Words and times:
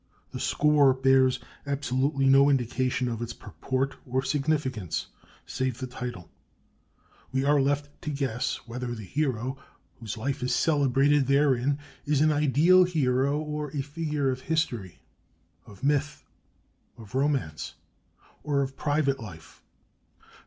The 0.31 0.39
score 0.39 0.95
bears 0.95 1.37
absolutely 1.67 2.25
no 2.25 2.49
indication 2.49 3.07
of 3.07 3.21
its 3.21 3.33
purport 3.33 3.97
or 4.03 4.23
significance 4.23 5.05
save 5.45 5.77
the 5.77 5.85
title: 5.85 6.31
we 7.31 7.43
are 7.45 7.61
left 7.61 8.01
to 8.01 8.09
guess 8.09 8.55
whether 8.67 8.95
the 8.95 9.03
"hero" 9.05 9.59
whose 9.99 10.17
life 10.17 10.41
is 10.41 10.55
celebrated 10.55 11.27
therein 11.27 11.77
is 12.03 12.19
an 12.21 12.31
ideal 12.31 12.83
hero 12.83 13.37
or 13.39 13.69
a 13.75 13.83
figure 13.83 14.31
of 14.31 14.41
history, 14.41 14.97
of 15.67 15.83
myth, 15.83 16.23
of 16.97 17.13
romance, 17.13 17.75
or 18.41 18.63
of 18.63 18.75
private 18.75 19.19
life. 19.19 19.61